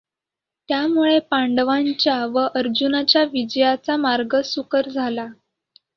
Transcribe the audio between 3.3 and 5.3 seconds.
विजयाचा मार्ग सुकर झाला.